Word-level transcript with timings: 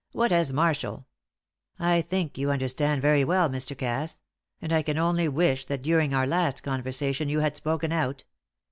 "What 0.13 0.31
has 0.31 0.51
Marshall" 0.51 1.05
"I 1.79 2.01
think 2.01 2.35
you 2.35 2.49
understand 2.49 3.03
very 3.03 3.23
well, 3.23 3.51
Mr. 3.51 3.77
Cass; 3.77 4.19
and 4.59 4.73
I 4.73 4.81
can 4.81 4.97
only 4.97 5.27
wish 5.27 5.65
that 5.65 5.83
during 5.83 6.11
our 6.11 6.25
last 6.25 6.63
conversation 6.63 7.29
you 7.29 7.41
had 7.41 7.55
spoken 7.55 7.91
out. 7.91 8.23